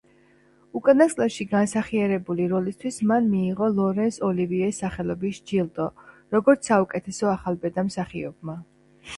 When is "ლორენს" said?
3.81-4.17